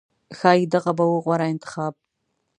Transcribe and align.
ښایي 0.37 0.65
دغه 0.73 0.91
به 0.97 1.05
و 1.07 1.15
غوره 1.25 1.47
انتخاب 1.53 1.93